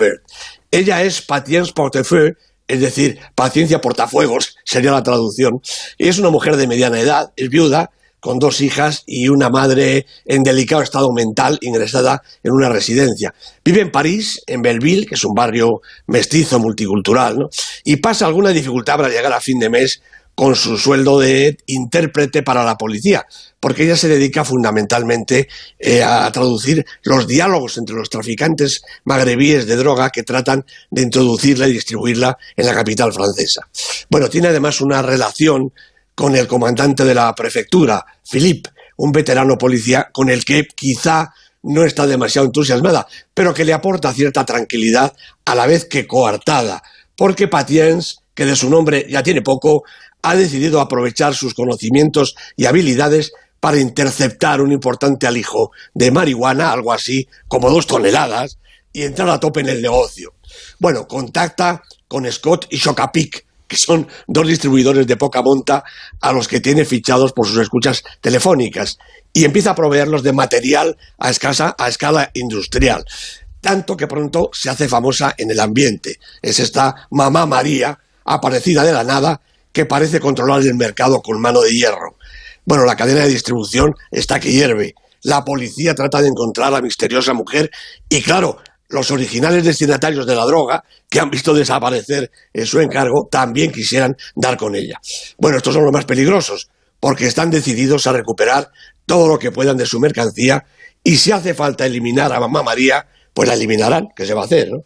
Ella 0.72 1.03
es 1.03 1.22
Patience 1.22 1.72
Portefeuille, 1.72 2.36
es 2.68 2.82
decir, 2.82 3.20
paciencia 3.36 3.82
portafuegos, 3.82 4.56
sería 4.65 4.89
la 4.89 5.03
traducción. 5.03 5.62
Y 6.00 6.08
es 6.08 6.18
una 6.18 6.32
mujer 6.32 6.58
de 6.58 6.65
mediana 6.65 7.00
edad, 7.00 7.34
es 7.36 7.50
viuda, 7.50 7.91
con 8.19 8.39
dos 8.39 8.61
hijas 8.61 9.03
y 9.05 9.29
una 9.29 9.49
madre 9.49 10.05
en 10.25 10.43
delicado 10.43 10.81
estado 10.81 11.11
mental 11.13 11.57
ingresada 11.61 12.21
en 12.43 12.51
una 12.51 12.69
residencia. 12.69 13.33
Vive 13.63 13.81
en 13.81 13.91
París, 13.91 14.41
en 14.47 14.61
Belleville, 14.61 15.05
que 15.05 15.15
es 15.15 15.23
un 15.23 15.33
barrio 15.33 15.81
mestizo, 16.07 16.59
multicultural, 16.59 17.38
¿no? 17.38 17.49
y 17.83 17.97
pasa 17.97 18.25
alguna 18.25 18.49
dificultad 18.49 18.97
para 18.97 19.09
llegar 19.09 19.33
a 19.33 19.41
fin 19.41 19.59
de 19.59 19.69
mes 19.69 20.01
con 20.39 20.55
su 20.55 20.77
sueldo 20.77 21.19
de 21.19 21.57
intérprete 21.65 22.43
para 22.43 22.63
la 22.63 22.75
policía, 22.75 23.25
porque 23.59 23.83
ella 23.83 23.97
se 23.97 24.07
dedica 24.07 24.45
fundamentalmente 24.45 25.49
eh, 25.77 26.01
a 26.01 26.31
traducir 26.31 26.85
los 27.03 27.27
diálogos 27.27 27.77
entre 27.77 27.97
los 27.97 28.09
traficantes 28.09 28.83
magrebíes 29.03 29.67
de 29.67 29.75
droga 29.75 30.11
que 30.11 30.23
tratan 30.23 30.63
de 30.91 31.01
introducirla 31.01 31.67
y 31.67 31.73
distribuirla 31.73 32.38
en 32.55 32.65
la 32.65 32.73
capital 32.73 33.11
francesa. 33.11 33.67
Bueno, 34.09 34.29
tiene 34.29 34.47
además 34.47 34.79
una 34.79 35.01
relación 35.01 35.73
con 36.19 36.35
el 36.35 36.47
comandante 36.47 37.05
de 37.05 37.15
la 37.15 37.33
prefectura, 37.33 38.05
Philippe, 38.29 38.71
un 38.97 39.13
veterano 39.13 39.57
policía 39.57 40.09
con 40.11 40.29
el 40.29 40.43
que 40.43 40.67
quizá 40.67 41.33
no 41.63 41.85
está 41.85 42.07
demasiado 42.07 42.45
entusiasmada, 42.45 43.07
pero 43.33 43.53
que 43.53 43.63
le 43.63 43.71
aporta 43.71 44.11
cierta 44.11 44.43
tranquilidad 44.43 45.13
a 45.45 45.55
la 45.55 45.65
vez 45.65 45.85
que 45.85 46.07
coartada, 46.07 46.83
porque 47.15 47.47
Patience, 47.47 48.17
que 48.33 48.43
de 48.43 48.57
su 48.57 48.69
nombre 48.69 49.07
ya 49.09 49.23
tiene 49.23 49.41
poco, 49.41 49.83
ha 50.21 50.35
decidido 50.35 50.81
aprovechar 50.81 51.35
sus 51.35 51.53
conocimientos 51.53 52.35
y 52.57 52.65
habilidades 52.65 53.31
para 53.61 53.79
interceptar 53.79 54.59
un 54.59 54.73
importante 54.73 55.25
alijo 55.25 55.71
de 55.93 56.11
marihuana, 56.11 56.73
algo 56.73 56.91
así 56.91 57.29
como 57.47 57.69
dos 57.69 57.88
toneladas, 57.88 58.59
y 58.91 59.03
entrar 59.03 59.29
a 59.29 59.39
tope 59.39 59.61
en 59.61 59.69
el 59.69 59.81
negocio. 59.81 60.33
Bueno, 60.79 61.07
contacta 61.07 61.81
con 62.09 62.29
Scott 62.29 62.67
y 62.71 62.77
Chocapic, 62.77 63.45
que 63.69 63.77
son 63.77 64.07
dos 64.27 64.47
distribuidores 64.47 65.07
de 65.07 65.15
poca 65.15 65.41
monta 65.41 65.85
a 66.19 66.33
los 66.33 66.49
que 66.49 66.59
tiene 66.59 66.83
fichados 66.83 67.31
por 67.31 67.47
sus 67.47 67.59
escuchas 67.59 68.03
telefónicas 68.19 68.97
y 69.31 69.45
empieza 69.45 69.71
a 69.71 69.75
proveerlos 69.75 70.23
de 70.23 70.33
material 70.33 70.97
a, 71.19 71.29
escasa, 71.29 71.75
a 71.77 71.88
escala 71.88 72.31
industrial. 72.33 73.05
Tanto 73.61 73.95
que 73.95 74.07
pronto 74.07 74.49
se 74.51 74.69
hace 74.69 74.89
famosa 74.89 75.35
en 75.38 75.51
el 75.51 75.59
ambiente. 75.59 76.19
Es 76.41 76.59
esta 76.59 77.07
Mamá 77.11 77.45
María, 77.45 77.99
aparecida 78.25 78.83
de 78.83 78.91
la 78.91 79.03
nada, 79.03 79.39
que 79.71 79.85
parece 79.85 80.19
controlar 80.19 80.61
el 80.61 80.75
mercado 80.75 81.21
con 81.21 81.39
mano 81.39 81.61
de 81.61 81.71
hierro. 81.71 82.17
Bueno, 82.65 82.85
la 82.85 82.95
cadena 82.95 83.21
de 83.21 83.29
distribución 83.29 83.95
está 84.11 84.39
que 84.39 84.51
hierve. 84.51 84.95
La 85.21 85.45
policía 85.45 85.93
trata 85.93 86.21
de 86.21 86.29
encontrar 86.29 86.69
a 86.69 86.71
la 86.71 86.81
misteriosa 86.81 87.33
mujer 87.33 87.69
y, 88.07 88.21
claro, 88.21 88.57
los 88.89 89.12
originales 89.12 89.63
destinatarios 89.63 90.25
de 90.25 90.36
la 90.36 90.46
droga, 90.46 90.84
que 91.08 91.19
han 91.19 91.29
visto 91.29 91.53
desaparecer 91.53 92.31
en 92.53 92.65
su 92.65 92.79
encargo, 92.79 93.27
también 93.31 93.72
quisieran 93.72 94.17
dar 94.36 94.58
con 94.58 94.75
ella. 94.75 95.00
Bueno, 95.38 95.58
estos 95.58 95.74
son 95.74 95.84
los 95.84 95.93
más 95.93 96.05
peligrosos, 96.05 96.69
porque 97.00 97.27
están 97.27 97.50
decididos 97.51 98.08
a 98.08 98.13
recuperar 98.13 98.69
todo 99.05 99.27
lo 99.27 99.39
que 99.39 99.51
puedan 99.51 99.77
de 99.77 99.86
su 99.86 100.00
mercancía 100.00 100.65
y 101.03 101.17
si 101.17 101.31
hace 101.31 101.53
falta 101.53 101.86
eliminar 101.86 102.34
a 102.34 102.39
Mamá 102.39 102.63
María, 102.63 103.08
pues 103.34 103.48
la 103.48 103.55
eliminarán, 103.55 104.10
que 104.15 104.25
se 104.25 104.34
va 104.34 104.41
a 104.41 104.46
hacer, 104.46 104.69
¿no? 104.69 104.79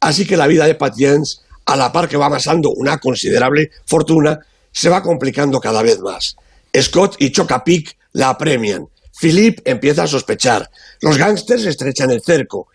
Así 0.00 0.26
que 0.26 0.36
la 0.36 0.46
vida 0.46 0.66
de 0.66 0.74
Patience, 0.74 1.38
a 1.64 1.76
la 1.76 1.90
par 1.90 2.08
que 2.08 2.16
va 2.16 2.26
amasando 2.26 2.70
una 2.70 2.98
considerable 2.98 3.70
fortuna, 3.86 4.38
se 4.70 4.88
va 4.88 5.02
complicando 5.02 5.60
cada 5.60 5.82
vez 5.82 6.00
más. 6.00 6.36
Scott 6.76 7.16
y 7.18 7.30
Chocapic 7.30 7.96
la 8.12 8.30
apremian. 8.30 8.86
Philip 9.18 9.60
empieza 9.64 10.04
a 10.04 10.06
sospechar. 10.06 10.70
Los 11.00 11.18
gángsters 11.18 11.66
estrechan 11.66 12.10
el 12.10 12.22
cerco 12.22 12.68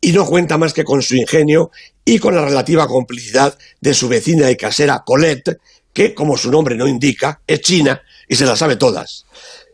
y 0.00 0.12
no 0.12 0.26
cuenta 0.26 0.58
más 0.58 0.72
que 0.72 0.84
con 0.84 1.02
su 1.02 1.16
ingenio 1.16 1.70
y 2.04 2.18
con 2.18 2.34
la 2.34 2.44
relativa 2.44 2.86
complicidad 2.86 3.56
de 3.80 3.94
su 3.94 4.08
vecina 4.08 4.50
y 4.50 4.56
casera 4.56 5.02
Colette, 5.04 5.58
que, 5.92 6.14
como 6.14 6.36
su 6.36 6.50
nombre 6.50 6.76
no 6.76 6.88
indica, 6.88 7.40
es 7.46 7.60
china 7.60 8.02
y 8.28 8.36
se 8.36 8.44
la 8.44 8.56
sabe 8.56 8.76
todas. 8.76 9.26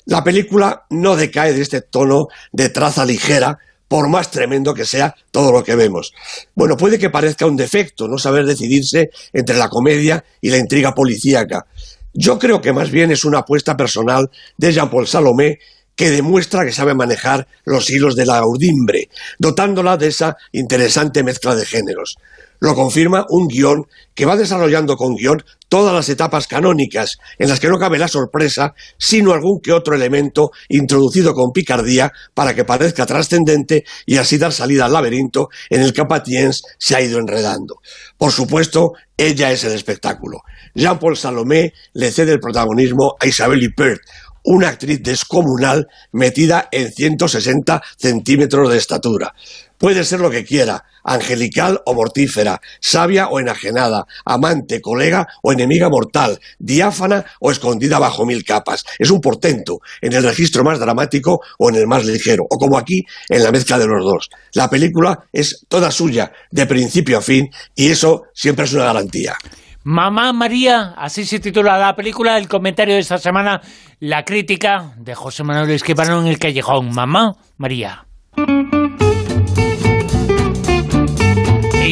La 0.06 0.22
película 0.22 0.86
no 0.90 1.16
decae 1.16 1.52
de 1.52 1.62
este 1.62 1.80
tono 1.82 2.28
de 2.52 2.68
traza 2.68 3.04
ligera, 3.04 3.58
por 3.88 4.08
más 4.08 4.30
tremendo 4.30 4.72
que 4.72 4.84
sea 4.84 5.16
todo 5.32 5.50
lo 5.50 5.64
que 5.64 5.74
vemos. 5.74 6.12
Bueno, 6.54 6.76
puede 6.76 6.98
que 6.98 7.10
parezca 7.10 7.46
un 7.46 7.56
defecto 7.56 8.06
no 8.06 8.18
saber 8.18 8.46
decidirse 8.46 9.10
entre 9.32 9.56
la 9.56 9.68
comedia 9.68 10.24
y 10.40 10.50
la 10.50 10.58
intriga 10.58 10.94
policíaca. 10.94 11.66
Yo 12.12 12.38
creo 12.38 12.60
que 12.60 12.72
más 12.72 12.90
bien 12.90 13.10
es 13.10 13.24
una 13.24 13.38
apuesta 13.38 13.76
personal 13.76 14.30
de 14.56 14.72
Jean-Paul 14.72 15.08
Salomé 15.08 15.58
que 16.00 16.10
demuestra 16.10 16.64
que 16.64 16.72
sabe 16.72 16.94
manejar 16.94 17.46
los 17.66 17.90
hilos 17.90 18.16
de 18.16 18.24
la 18.24 18.38
audimbre, 18.38 19.10
dotándola 19.38 19.98
de 19.98 20.06
esa 20.06 20.38
interesante 20.50 21.22
mezcla 21.22 21.54
de 21.54 21.66
géneros. 21.66 22.16
Lo 22.58 22.74
confirma 22.74 23.26
un 23.28 23.48
guion 23.48 23.84
que 24.14 24.24
va 24.24 24.38
desarrollando 24.38 24.96
con 24.96 25.14
guion 25.14 25.44
todas 25.68 25.92
las 25.92 26.08
etapas 26.08 26.46
canónicas, 26.46 27.18
en 27.38 27.50
las 27.50 27.60
que 27.60 27.68
no 27.68 27.78
cabe 27.78 27.98
la 27.98 28.08
sorpresa, 28.08 28.72
sino 28.96 29.34
algún 29.34 29.60
que 29.60 29.74
otro 29.74 29.94
elemento 29.94 30.52
introducido 30.70 31.34
con 31.34 31.52
picardía 31.52 32.10
para 32.32 32.54
que 32.54 32.64
parezca 32.64 33.04
trascendente 33.04 33.84
y 34.06 34.16
así 34.16 34.38
dar 34.38 34.54
salida 34.54 34.86
al 34.86 34.94
laberinto 34.94 35.50
en 35.68 35.82
el 35.82 35.92
que 35.92 36.06
Patiens 36.06 36.62
se 36.78 36.96
ha 36.96 37.02
ido 37.02 37.18
enredando. 37.18 37.76
Por 38.16 38.32
supuesto, 38.32 38.92
ella 39.18 39.52
es 39.52 39.64
el 39.64 39.72
espectáculo. 39.72 40.38
Jean-Paul 40.74 41.16
Salomé 41.16 41.74
le 41.92 42.10
cede 42.10 42.32
el 42.32 42.40
protagonismo 42.40 43.16
a 43.20 43.26
Isabelle 43.26 43.66
Huppert, 43.66 44.00
una 44.44 44.68
actriz 44.68 45.02
descomunal 45.02 45.88
metida 46.12 46.68
en 46.70 46.92
160 46.92 47.82
centímetros 47.96 48.70
de 48.70 48.78
estatura. 48.78 49.34
Puede 49.78 50.04
ser 50.04 50.20
lo 50.20 50.30
que 50.30 50.44
quiera, 50.44 50.84
angelical 51.02 51.80
o 51.86 51.94
mortífera, 51.94 52.60
sabia 52.80 53.28
o 53.28 53.40
enajenada, 53.40 54.04
amante, 54.26 54.82
colega 54.82 55.26
o 55.42 55.52
enemiga 55.52 55.88
mortal, 55.88 56.38
diáfana 56.58 57.24
o 57.40 57.50
escondida 57.50 57.98
bajo 57.98 58.26
mil 58.26 58.44
capas. 58.44 58.84
Es 58.98 59.10
un 59.10 59.22
portento, 59.22 59.80
en 60.02 60.12
el 60.12 60.22
registro 60.22 60.64
más 60.64 60.78
dramático 60.78 61.40
o 61.58 61.70
en 61.70 61.76
el 61.76 61.86
más 61.86 62.04
ligero, 62.04 62.44
o 62.50 62.58
como 62.58 62.76
aquí, 62.76 63.04
en 63.30 63.42
la 63.42 63.52
mezcla 63.52 63.78
de 63.78 63.86
los 63.86 64.04
dos. 64.04 64.28
La 64.52 64.68
película 64.68 65.24
es 65.32 65.64
toda 65.68 65.90
suya, 65.90 66.30
de 66.50 66.66
principio 66.66 67.16
a 67.16 67.22
fin, 67.22 67.48
y 67.74 67.88
eso 67.88 68.24
siempre 68.34 68.66
es 68.66 68.74
una 68.74 68.84
garantía. 68.84 69.34
Mamá 69.82 70.32
María, 70.34 70.94
así 70.96 71.24
se 71.24 71.40
titula 71.40 71.78
la 71.78 71.96
película, 71.96 72.36
el 72.36 72.48
comentario 72.48 72.94
de 72.94 73.00
esta 73.00 73.16
semana, 73.16 73.62
la 73.98 74.24
crítica 74.24 74.92
de 74.98 75.14
José 75.14 75.42
Manuel 75.42 75.70
Esquivano 75.70 76.20
en 76.20 76.26
el 76.26 76.38
callejón. 76.38 76.92
Mamá 76.94 77.34
María. 77.56 78.04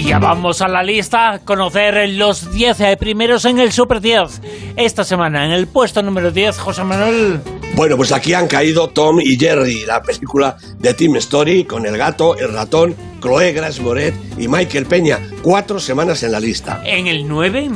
Ya 0.09 0.19
vamos 0.19 0.63
a 0.63 0.69
la 0.69 0.83
lista, 0.83 1.43
conocer 1.45 2.09
los 2.09 2.51
10 2.51 2.97
primeros 2.99 3.45
en 3.45 3.59
el 3.59 3.73
Super 3.73 4.01
10. 4.01 4.41
Esta 4.75 5.05
semana, 5.05 5.45
en 5.45 5.51
el 5.51 5.67
puesto 5.67 6.03
número 6.03 6.31
10, 6.31 6.57
José 6.57 6.83
Manuel. 6.83 7.43
Bueno, 7.75 7.99
pues 7.99 8.11
aquí 8.13 8.33
han 8.33 8.49
caído 8.49 8.89
Tom 8.89 9.21
y 9.21 9.39
Jerry, 9.39 9.85
la 9.85 10.01
película 10.01 10.57
de 10.79 10.95
Team 10.95 11.17
Story 11.17 11.65
con 11.65 11.85
el 11.85 11.99
gato, 11.99 12.39
el 12.39 12.55
ratón, 12.55 12.97
Chloe 13.21 13.53
Grace 13.53 13.83
Moret 13.83 14.15
y 14.39 14.49
Michael 14.49 14.87
Peña. 14.87 15.19
Cuatro 15.43 15.79
semanas 15.79 16.23
en 16.23 16.33
la 16.33 16.41
lista. 16.41 16.81
En 16.87 17.07
el 17.07 17.29
9. 17.29 17.71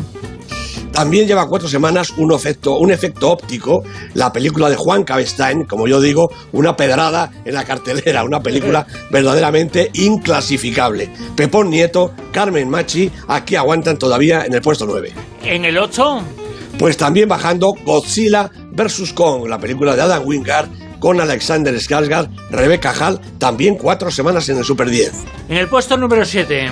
También 0.92 1.26
lleva 1.26 1.48
cuatro 1.48 1.68
semanas 1.68 2.10
un 2.18 2.32
efecto, 2.32 2.76
un 2.76 2.90
efecto 2.90 3.30
óptico, 3.30 3.82
la 4.14 4.32
película 4.32 4.68
de 4.68 4.76
Juan 4.76 5.04
Cabestein, 5.04 5.64
como 5.64 5.88
yo 5.88 6.00
digo, 6.00 6.30
una 6.52 6.76
pedrada 6.76 7.30
en 7.44 7.54
la 7.54 7.64
cartelera, 7.64 8.24
una 8.24 8.42
película 8.42 8.86
verdaderamente 9.10 9.90
inclasificable. 9.94 11.08
Pepón 11.34 11.70
Nieto, 11.70 12.12
Carmen 12.30 12.68
Machi, 12.68 13.10
aquí 13.28 13.56
aguantan 13.56 13.98
todavía 13.98 14.44
en 14.44 14.52
el 14.52 14.60
puesto 14.60 14.86
9. 14.86 15.12
En 15.44 15.64
el 15.64 15.78
8. 15.78 16.22
Pues 16.78 16.96
también 16.96 17.28
bajando 17.28 17.74
Godzilla 17.84 18.50
vs. 18.72 19.12
Kong, 19.12 19.46
la 19.48 19.58
película 19.58 19.96
de 19.96 20.02
Adam 20.02 20.22
Wingard 20.26 20.68
con 20.98 21.20
Alexander 21.20 21.74
Skarsgård, 21.74 22.30
Rebecca 22.50 22.92
Hall, 22.92 23.20
también 23.38 23.76
cuatro 23.76 24.10
semanas 24.10 24.48
en 24.48 24.58
el 24.58 24.64
Super 24.64 24.88
10. 24.88 25.12
En 25.48 25.56
el 25.56 25.68
puesto 25.68 25.96
número 25.96 26.24
7. 26.24 26.70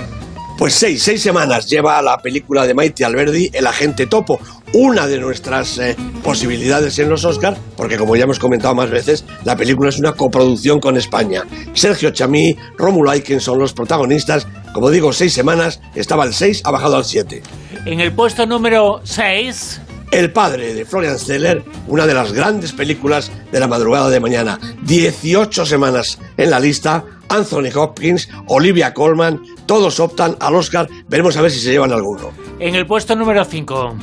Pues 0.61 0.75
seis, 0.75 1.03
seis 1.03 1.23
semanas 1.23 1.67
lleva 1.67 2.03
la 2.03 2.19
película 2.19 2.67
de 2.67 2.75
Maite 2.75 3.03
Alberdi, 3.03 3.49
El 3.55 3.67
Agente 3.67 4.07
Topo, 4.07 4.39
una 4.75 5.07
de 5.07 5.17
nuestras 5.17 5.79
eh, 5.79 5.97
posibilidades 6.23 6.99
en 6.99 7.09
los 7.09 7.25
Oscars, 7.25 7.59
porque 7.79 7.97
como 7.97 8.15
ya 8.15 8.25
hemos 8.25 8.39
comentado 8.39 8.75
más 8.75 8.91
veces, 8.91 9.25
la 9.45 9.57
película 9.57 9.89
es 9.89 9.99
una 9.99 10.13
coproducción 10.13 10.79
con 10.79 10.99
España. 10.99 11.45
Sergio 11.73 12.11
Chamí, 12.11 12.59
Rómulo 12.77 13.11
Aiken 13.11 13.41
son 13.41 13.59
los 13.59 13.73
protagonistas. 13.73 14.47
Como 14.75 14.91
digo, 14.91 15.15
seis 15.15 15.33
semanas, 15.33 15.81
estaba 15.95 16.25
el 16.27 16.35
6, 16.35 16.61
ha 16.67 16.71
bajado 16.71 16.99
al 16.99 17.07
7. 17.07 17.43
En 17.87 18.01
el 18.01 18.13
puesto 18.13 18.45
número 18.45 19.01
6. 19.03 19.81
El 20.13 20.31
padre 20.31 20.75
de 20.75 20.85
Florian 20.85 21.19
Zeller, 21.19 21.65
una 21.89 22.07
de 22.07 22.13
las 22.13 22.35
grandes 22.35 22.73
películas 22.73 23.33
de 23.51 23.61
la 23.61 23.67
madrugada 23.67 24.11
de 24.11 24.21
mañana. 24.21 24.61
18 24.83 25.65
semanas 25.65 26.19
en 26.37 26.51
la 26.51 26.61
lista, 26.61 27.03
Anthony 27.31 27.71
Hopkins, 27.75 28.29
Olivia 28.49 28.93
Colman, 28.93 29.41
todos 29.65 30.01
optan 30.01 30.37
al 30.41 30.55
Oscar, 30.57 30.89
veremos 31.09 31.37
a 31.37 31.43
ver 31.43 31.51
si 31.51 31.61
se 31.61 31.71
llevan 31.71 31.93
alguno. 31.93 32.33
En 32.59 32.75
el 32.75 32.87
puesto 32.87 33.17
número 33.17 33.45
5. 33.45 33.97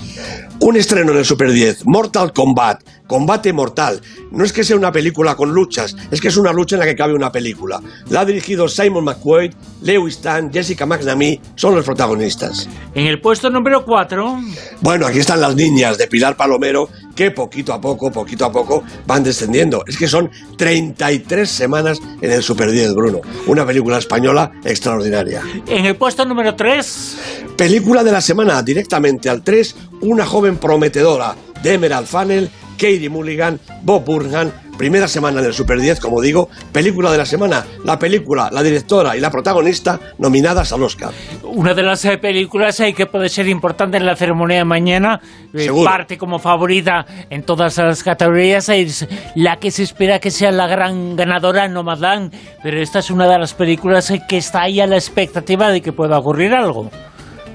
Un 0.61 0.75
estreno 0.75 1.11
en 1.11 1.19
el 1.19 1.25
Super 1.25 1.51
10, 1.51 1.85
Mortal 1.85 2.33
Kombat, 2.33 2.81
Combate 3.05 3.53
Mortal. 3.53 4.01
No 4.31 4.43
es 4.43 4.51
que 4.51 4.63
sea 4.63 4.75
una 4.75 4.91
película 4.91 5.35
con 5.35 5.51
luchas, 5.51 5.95
es 6.09 6.19
que 6.19 6.29
es 6.29 6.37
una 6.37 6.51
lucha 6.51 6.75
en 6.75 6.79
la 6.79 6.85
que 6.85 6.95
cabe 6.95 7.13
una 7.13 7.31
película. 7.31 7.79
La 8.09 8.21
ha 8.21 8.25
dirigido 8.25 8.67
Simon 8.67 9.03
McQuaid, 9.03 9.53
Lewis 9.83 10.19
Tan, 10.19 10.51
Jessica 10.51 10.85
McNamee, 10.85 11.39
son 11.55 11.75
los 11.75 11.85
protagonistas. 11.85 12.67
En 12.95 13.05
el 13.05 13.21
puesto 13.21 13.49
número 13.49 13.85
4. 13.85 14.39
Bueno, 14.81 15.05
aquí 15.05 15.19
están 15.19 15.41
las 15.41 15.55
niñas 15.55 15.97
de 15.97 16.07
Pilar 16.07 16.35
Palomero, 16.35 16.89
que 17.17 17.31
poquito 17.31 17.73
a 17.73 17.81
poco, 17.81 18.11
poquito 18.11 18.45
a 18.45 18.51
poco 18.51 18.83
van 19.07 19.23
descendiendo. 19.23 19.83
Es 19.87 19.97
que 19.97 20.07
son 20.07 20.29
33 20.55 21.49
semanas 21.49 21.99
en 22.21 22.31
el 22.31 22.43
Super 22.43 22.71
10, 22.71 22.93
Bruno. 22.93 23.21
Una 23.47 23.65
película 23.65 23.97
española 23.97 24.51
extraordinaria. 24.63 25.41
En 25.67 25.85
el 25.85 25.95
puesto 25.95 26.23
número 26.23 26.55
3. 26.55 27.17
Película 27.57 28.03
de 28.03 28.11
la 28.11 28.21
semana, 28.21 28.61
directamente 28.61 29.29
al 29.29 29.43
3, 29.43 29.75
una 30.01 30.27
joven 30.27 30.57
prometedora 30.57 31.35
de 31.63 31.73
Emerald 31.73 32.07
Funnel, 32.07 32.51
Katie 32.77 33.09
Mulligan, 33.09 33.59
Bob 33.81 34.05
Burnham, 34.05 34.51
primera 34.77 35.07
semana 35.07 35.41
del 35.41 35.53
Super 35.53 35.79
10, 35.79 35.99
como 35.99 36.21
digo, 36.21 36.49
película 36.71 37.11
de 37.11 37.17
la 37.17 37.25
semana, 37.25 37.65
la 37.83 37.97
película, 37.97 38.49
la 38.51 38.63
directora 38.63 39.17
y 39.17 39.19
la 39.19 39.31
protagonista 39.31 39.99
nominadas 40.19 40.71
al 40.71 40.83
Oscar. 40.83 41.11
Una 41.43 41.73
de 41.73 41.83
las 41.83 42.05
eh, 42.05 42.17
películas 42.17 42.79
eh, 42.79 42.93
que 42.93 43.07
puede 43.07 43.29
ser 43.29 43.47
importante 43.47 43.97
en 43.97 44.05
la 44.05 44.15
ceremonia 44.15 44.57
de 44.57 44.65
mañana, 44.65 45.19
eh, 45.53 45.65
Seguro. 45.65 45.85
parte 45.89 46.17
como 46.17 46.39
favorita 46.39 47.05
en 47.29 47.43
todas 47.43 47.77
las 47.77 48.03
categorías, 48.03 48.69
es 48.69 49.07
la 49.35 49.57
que 49.57 49.71
se 49.71 49.83
espera 49.83 50.19
que 50.19 50.31
sea 50.31 50.51
la 50.51 50.67
gran 50.67 51.15
ganadora, 51.15 51.67
Nomadland, 51.67 52.33
pero 52.61 52.79
esta 52.79 52.99
es 52.99 53.09
una 53.09 53.27
de 53.27 53.39
las 53.39 53.53
películas 53.53 54.13
que 54.29 54.37
está 54.37 54.61
ahí 54.61 54.79
a 54.79 54.87
la 54.87 54.95
expectativa 54.95 55.69
de 55.69 55.81
que 55.81 55.91
pueda 55.91 56.19
ocurrir 56.19 56.53
algo. 56.53 56.91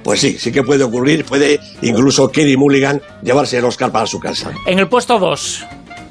Pues 0.04 0.20
sí, 0.20 0.36
sí 0.38 0.50
que 0.52 0.62
puede 0.62 0.84
ocurrir, 0.84 1.24
puede 1.24 1.60
incluso 1.82 2.26
Katie 2.28 2.56
Mulligan 2.56 3.00
llevarse 3.22 3.58
el 3.58 3.64
Oscar 3.64 3.92
para 3.92 4.06
su 4.06 4.18
casa. 4.18 4.50
En 4.66 4.78
el 4.78 4.88
puesto 4.88 5.18
2. 5.18 5.64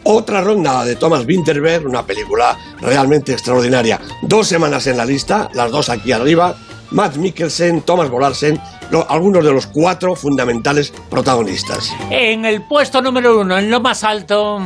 Otra 0.04 0.42
ronda 0.42 0.84
de 0.84 0.96
Thomas 0.96 1.26
Winterberg, 1.28 1.86
una 1.86 2.06
película 2.06 2.58
realmente 2.82 3.34
extraordinaria. 3.34 4.00
Dos 4.24 4.48
semanas 4.48 4.88
en 4.88 4.98
la 4.98 5.06
lista, 5.06 5.50
las 5.54 5.70
dos 5.72 5.90
aquí 5.90 6.12
arriba. 6.12 6.56
Matt 6.92 7.18
Mikkelsen, 7.18 7.82
Thomas 7.84 8.10
Bolarsen 8.10 8.60
lo- 8.90 9.10
algunos 9.10 9.44
de 9.46 9.52
los 9.52 9.68
cuatro 9.68 10.16
fundamentales 10.16 10.92
protagonistas. 11.10 11.94
En 12.10 12.46
el 12.46 12.64
puesto 12.68 13.02
número 13.02 13.40
uno, 13.40 13.58
en 13.58 13.70
lo 13.70 13.80
más 13.80 14.04
alto. 14.04 14.60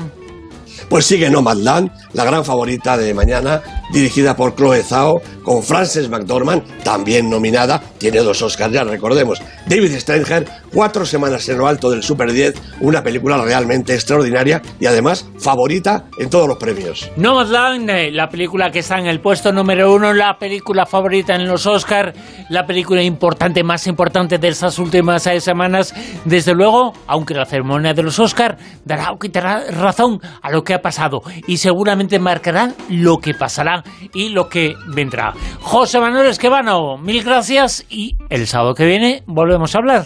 Pues 0.89 1.05
sigue 1.05 1.29
Nomadland, 1.29 1.91
la 2.13 2.23
gran 2.25 2.43
favorita 2.45 2.97
de 2.97 3.13
mañana, 3.13 3.61
dirigida 3.91 4.35
por 4.35 4.55
Chloe 4.55 4.83
Zhao, 4.83 5.21
con 5.43 5.63
Frances 5.63 6.09
McDormand, 6.09 6.63
también 6.83 7.29
nominada, 7.29 7.81
tiene 7.97 8.19
dos 8.19 8.41
Oscars 8.41 8.73
ya, 8.73 8.83
recordemos. 8.83 9.41
David 9.67 9.97
Stranger, 9.97 10.47
cuatro 10.73 11.05
semanas 11.05 11.47
en 11.49 11.57
lo 11.57 11.67
alto 11.67 11.89
del 11.89 12.03
Super 12.03 12.31
10, 12.31 12.55
una 12.81 13.03
película 13.03 13.37
realmente 13.37 13.93
extraordinaria 13.93 14.61
y 14.79 14.85
además 14.85 15.27
favorita 15.39 16.05
en 16.17 16.29
todos 16.29 16.47
los 16.47 16.57
premios. 16.57 17.11
Nomadland, 17.15 17.89
eh, 17.89 18.11
la 18.11 18.27
película 18.27 18.71
que 18.71 18.79
está 18.79 18.97
en 18.97 19.05
el 19.07 19.21
puesto 19.21 19.51
número 19.51 19.93
uno, 19.93 20.13
la 20.13 20.37
película 20.37 20.85
favorita 20.85 21.35
en 21.35 21.47
los 21.47 21.65
Oscar, 21.65 22.13
la 22.49 22.65
película 22.65 23.01
importante, 23.03 23.63
más 23.63 23.87
importante 23.87 24.37
de 24.37 24.47
estas 24.47 24.79
últimas 24.79 25.25
eh, 25.27 25.39
semanas. 25.39 25.93
Desde 26.25 26.53
luego, 26.53 26.93
aunque 27.07 27.33
la 27.33 27.45
ceremonia 27.45 27.93
de 27.93 28.03
los 28.03 28.19
Oscar 28.19 28.57
dará 28.83 29.11
o 29.11 29.19
quitará 29.19 29.63
razón 29.71 30.19
a 30.41 30.51
lo 30.51 30.63
que 30.63 30.73
ha 30.73 30.81
pasado 30.81 31.21
y 31.47 31.57
seguramente 31.57 32.19
marcará 32.19 32.73
lo 32.89 33.17
que 33.17 33.33
pasará 33.33 33.74
y 34.13 34.29
lo 34.29 34.49
que 34.49 34.75
vendrá. 34.87 35.33
José 35.61 35.99
Manuel 35.99 36.27
Esquivano, 36.27 36.97
mil 36.97 37.23
gracias 37.23 37.85
y 37.89 38.15
el 38.29 38.47
sábado 38.47 38.75
que 38.75 38.85
viene 38.85 39.23
volvemos 39.25 39.73
a 39.75 39.77
hablar. 39.79 40.05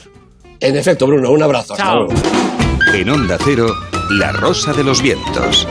En 0.59 0.75
efecto, 0.77 1.07
Bruno, 1.07 1.31
un 1.31 1.41
abrazo. 1.43 1.73
Hasta 1.73 1.85
Chao. 1.85 1.95
luego. 2.05 2.13
En 2.93 3.09
Onda 3.09 3.37
Cero, 3.43 3.67
La 4.11 4.31
Rosa 4.31 4.73
de 4.73 4.83
los 4.83 5.01
Vientos. 5.01 5.67